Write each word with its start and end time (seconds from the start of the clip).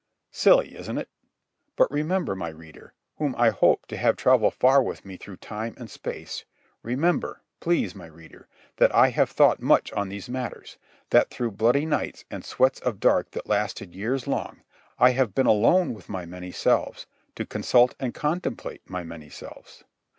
Silly, 0.31 0.75
isn't 0.75 0.97
it? 0.97 1.09
But 1.75 1.91
remember, 1.91 2.33
my 2.35 2.47
reader, 2.49 2.95
whom 3.19 3.35
I 3.37 3.51
hope 3.51 3.85
to 3.85 3.97
have 3.97 4.15
travel 4.17 4.49
far 4.49 4.81
with 4.81 5.05
me 5.05 5.15
through 5.15 5.37
time 5.37 5.75
and 5.77 5.91
space—remember, 5.91 7.43
please, 7.59 7.93
my 7.93 8.07
reader, 8.07 8.47
that 8.77 8.95
I 8.95 9.09
have 9.11 9.29
thought 9.29 9.61
much 9.61 9.93
on 9.93 10.09
these 10.09 10.27
matters, 10.27 10.79
that 11.11 11.29
through 11.29 11.51
bloody 11.51 11.85
nights 11.85 12.25
and 12.31 12.43
sweats 12.43 12.79
of 12.79 12.99
dark 12.99 13.29
that 13.29 13.45
lasted 13.45 13.93
years 13.93 14.25
long, 14.25 14.63
I 14.97 15.11
have 15.11 15.35
been 15.35 15.45
alone 15.45 15.93
with 15.93 16.09
my 16.09 16.25
many 16.25 16.51
selves 16.51 17.05
to 17.35 17.45
consult 17.45 17.93
and 17.99 18.11
contemplate 18.11 18.89
my 18.89 19.03
many 19.03 19.29
selves. 19.29 19.83